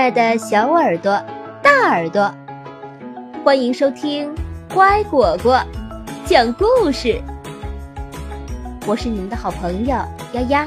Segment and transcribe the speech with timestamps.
[0.00, 1.22] 爱的小耳朵、
[1.62, 2.34] 大耳朵，
[3.44, 4.34] 欢迎收听
[4.72, 5.62] 乖果果
[6.24, 7.22] 讲故事。
[8.86, 9.88] 我是你们的好朋友
[10.32, 10.66] 丫丫。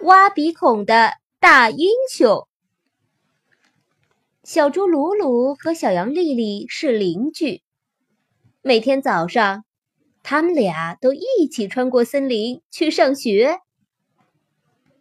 [0.00, 2.48] 挖鼻孔的大英雄，
[4.42, 7.62] 小猪鲁鲁和小羊丽丽是邻居，
[8.62, 9.62] 每天早上。
[10.22, 13.58] 他们俩都一起穿过森林去上学。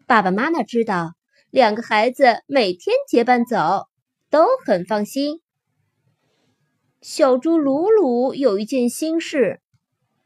[0.07, 1.13] 爸爸妈妈知道
[1.49, 3.87] 两个孩子每天结伴走，
[4.29, 5.41] 都很放心。
[7.01, 9.61] 小猪鲁鲁有一件心事，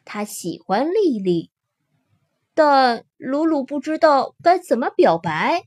[0.06, 1.52] 他喜欢丽丽，
[2.54, 5.64] 但鲁鲁不知道该怎么表白。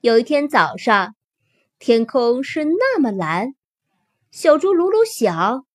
[0.00, 1.14] 有一天早上，
[1.78, 3.54] 天空是那么蓝，
[4.30, 5.65] 小猪鲁鲁想。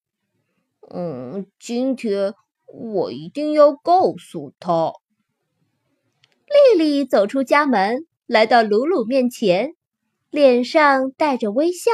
[0.94, 2.34] 嗯，今天
[2.66, 4.94] 我一定要告诉他。
[6.46, 9.76] 丽丽走出家门，来到鲁鲁面前，
[10.30, 11.92] 脸上带着微笑。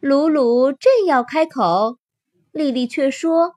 [0.00, 1.98] 鲁鲁正要开口，
[2.52, 3.56] 丽丽却说：“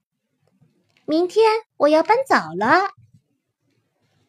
[1.07, 2.89] 明天我要搬走了。”“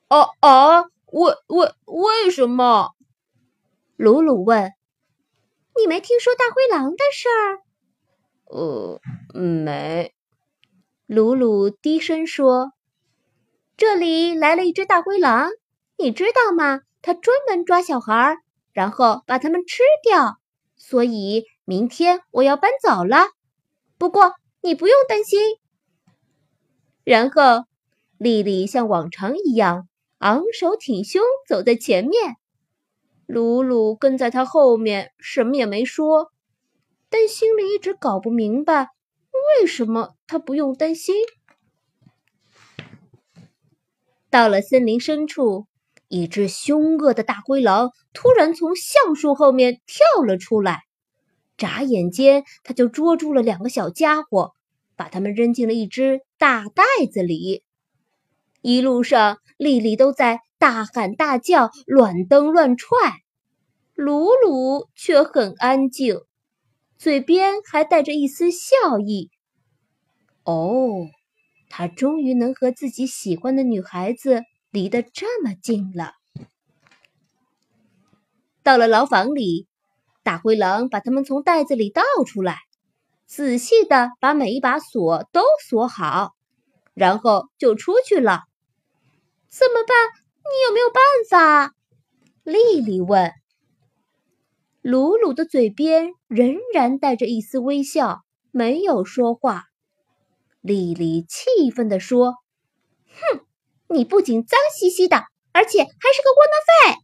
[0.06, 2.90] 啊啊，为为为什么？”
[3.96, 4.70] 鲁鲁问。
[5.76, 7.61] “你没听说大灰狼的事儿
[8.52, 9.00] ？”“呃。”
[9.34, 10.14] 没，
[11.06, 12.72] 鲁鲁低声说
[13.76, 15.50] ：“这里来了一只大灰狼，
[15.96, 16.80] 你知道吗？
[17.00, 18.36] 它专门抓小孩，
[18.72, 20.36] 然后把他们吃掉。
[20.76, 23.26] 所以明天我要搬走了。
[23.98, 25.40] 不过你不用担心。”
[27.04, 27.64] 然后
[28.18, 32.36] 丽丽像往常一样昂首挺胸走在前面，
[33.26, 36.30] 鲁鲁跟在她后面，什么也没说，
[37.12, 38.88] 但心里一直搞不明白。
[39.60, 41.14] 为什么他不用担心？
[44.30, 45.66] 到了森林深处，
[46.08, 50.80] 一只凶恶的大灰狼突然从橡树后面跳了出来，
[51.58, 54.52] 眨眼间他就捉住了两个小家伙，
[54.96, 57.62] 把他们扔进了一只大袋子里。
[58.62, 62.96] 一路上，丽丽都在大喊大叫、乱蹬乱踹，
[63.94, 66.20] 鲁鲁却很安静。
[67.02, 69.32] 嘴边还带着一丝笑意。
[70.44, 71.08] 哦，
[71.68, 76.12] 他终于能和自己喜欢的女孩子离得这么近了。
[78.62, 79.66] 到了牢房里，
[80.22, 82.58] 大灰狼把他们从袋子里倒出来，
[83.26, 86.36] 仔细的把每一把锁都锁好，
[86.94, 88.44] 然后就出去了。
[89.48, 89.96] 怎么办？
[90.44, 91.74] 你有没有办法？
[92.44, 93.32] 丽丽问。
[94.82, 99.66] 鲁鲁的嘴边仍然带着一丝微笑，没有说话。
[100.60, 102.34] 丽丽气愤地说
[103.06, 103.46] ：“哼，
[103.86, 105.18] 你不仅脏兮兮的，
[105.52, 107.02] 而且还是个窝囊废。”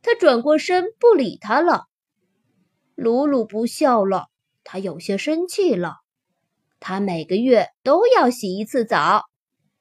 [0.00, 1.84] 他转过身不理他了。
[2.94, 4.28] 鲁鲁不笑了，
[4.64, 5.96] 他有些生气了。
[6.80, 9.24] 他每个月都要洗一次澡，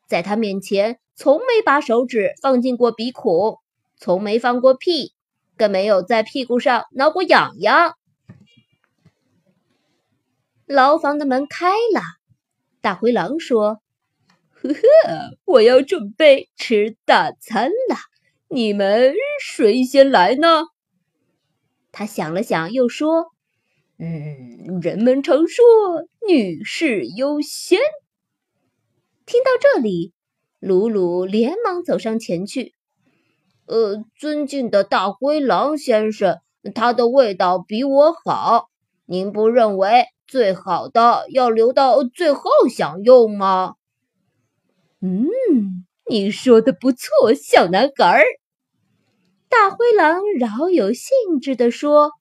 [0.10, 3.60] 在他面前从没把手指放进过鼻孔，
[3.98, 5.15] 从没放过屁。
[5.58, 7.96] 更没有在屁股上挠过痒痒。
[10.66, 12.02] 牢房的门开了，
[12.82, 13.82] 大灰狼说
[14.52, 17.96] ：“呵呵，我要准备吃大餐了，
[18.50, 20.64] 你们谁先来呢？”
[21.92, 23.28] 他想了想，又说
[23.98, 25.64] ：“嗯，人们常说
[26.28, 27.80] 女士优先。”
[29.26, 30.14] 听到这里，
[30.60, 32.75] 鲁鲁连忙走上前去。
[33.66, 36.40] 呃，尊敬的大灰狼先生，
[36.74, 38.70] 它的味道比我好。
[39.06, 43.76] 您不认为最好的要留到最后享用吗？
[45.02, 45.28] 嗯，
[46.10, 48.24] 你说的不错，小男孩儿。
[49.48, 52.12] 大灰狼饶有兴致地说：“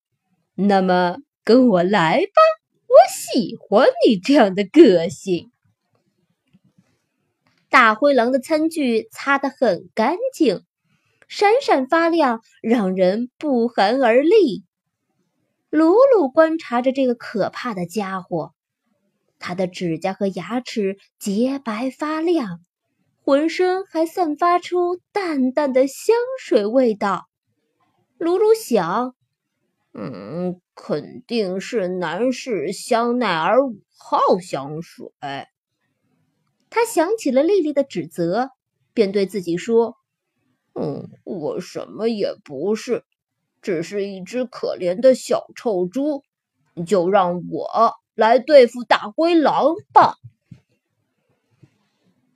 [0.54, 2.42] 那么跟我来吧，
[2.86, 5.50] 我喜欢你这样的个性。”
[7.70, 10.62] 大灰狼的餐具擦得很干净。
[11.28, 14.64] 闪闪发亮，让人不寒而栗。
[15.70, 18.52] 鲁鲁观察着这个可怕的家伙，
[19.38, 22.60] 他的指甲和牙齿洁白发亮，
[23.24, 27.24] 浑身还散发出淡淡的香水味道。
[28.18, 29.16] 鲁鲁想
[29.92, 35.08] ：“嗯，肯定是男士香奈儿五号香水。”
[36.70, 38.50] 他想起了丽丽的指责，
[38.92, 39.96] 便对自己说。
[40.74, 43.04] 嗯，我什么也不是，
[43.62, 46.22] 只是一只可怜的小臭猪。
[46.88, 50.16] 就让我来对付大灰狼吧。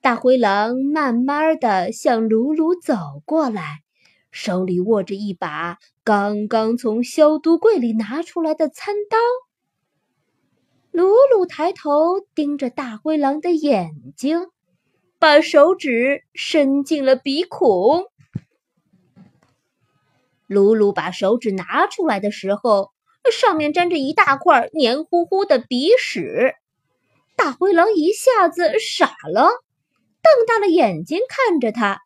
[0.01, 2.95] 大灰狼慢慢的向鲁鲁走
[3.25, 3.81] 过来，
[4.31, 9.19] 手里握着一把刚刚从消毒柜里拿出来的餐刀。
[10.93, 14.47] 鲁鲁抬头盯着大灰狼的眼睛，
[15.19, 18.05] 把手指伸进了鼻孔。
[20.49, 22.91] 鲁鲁把手指拿出来的时候，
[23.31, 26.55] 上面沾着一大块黏糊糊的鼻屎。
[27.37, 32.01] 大灰狼一下子傻了，瞪大了眼睛看着他。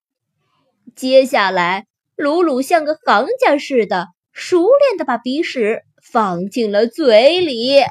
[0.97, 1.87] 接下来，
[2.17, 7.83] 鲁鲁像个行家似的，熟练的把鼻屎放进了嘴里。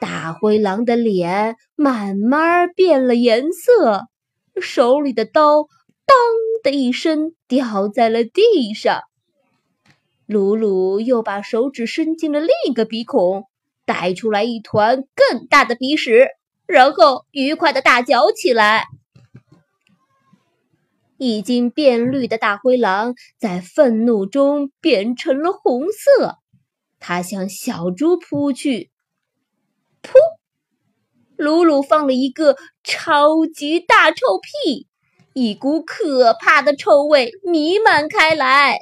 [0.00, 4.06] 大灰狼的脸慢慢变了颜色，
[4.60, 5.66] 手里的刀
[6.06, 6.16] “当”
[6.62, 9.02] 的一声掉在了地上。
[10.26, 13.44] 鲁鲁又把手指伸进了另一个鼻孔，
[13.84, 16.28] 带出来一团更大的鼻屎，
[16.66, 18.84] 然后愉快的大嚼起来。
[21.16, 26.36] 已经变绿的大灰狼在愤怒中变成了红色，
[27.00, 28.90] 它向小猪扑去。
[30.00, 30.12] 噗！
[31.36, 34.86] 鲁鲁放了一个超级大臭屁，
[35.38, 38.80] 一股可怕的臭味弥漫开来。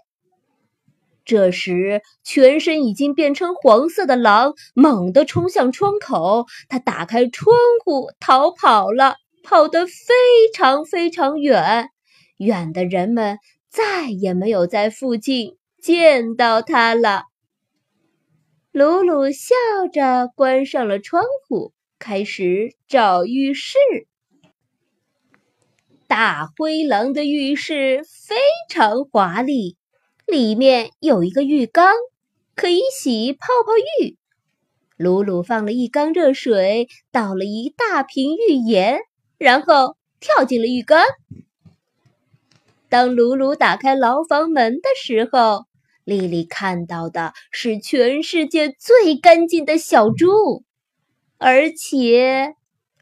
[1.22, 7.54] 这时，全身已经变成黄色的狼猛地冲向窗口，他打开窗
[7.84, 10.14] 户逃跑了，跑得非
[10.54, 11.90] 常非常远，
[12.38, 13.38] 远的人们
[13.68, 17.24] 再也没有在附近见到他了。
[18.72, 19.54] 鲁鲁笑
[19.92, 23.76] 着关上了窗户，开始找浴室。
[26.08, 28.36] 大灰狼的浴室非
[28.68, 29.76] 常华丽，
[30.24, 31.92] 里面有一个浴缸，
[32.54, 34.16] 可以洗泡泡浴。
[34.96, 39.00] 鲁鲁放了一缸热水，倒了一大瓶浴盐，
[39.36, 41.02] 然后跳进了浴缸。
[42.88, 45.64] 当鲁鲁打开牢房门的时候，
[46.04, 50.64] 丽丽看到的是全世界最干净的小猪，
[51.36, 52.54] 而且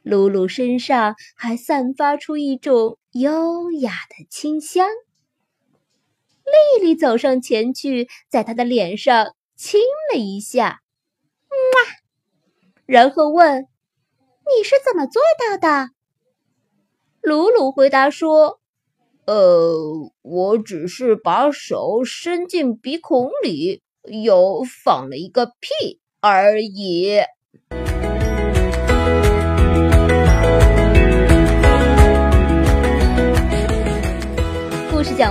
[0.04, 4.86] 鲁鲁身上还散发出一种优雅的清香。
[6.44, 9.80] 丽丽走上前去，在他的脸上亲
[10.12, 10.82] 了一下，
[11.48, 11.90] 哇，
[12.84, 13.62] 然后问
[14.44, 15.90] ：“你是怎么做到的？”
[17.22, 18.60] 鲁鲁回答说。
[19.26, 19.74] 呃，
[20.20, 27.20] 我只是把手伸进鼻孔里，又放了一个屁而已。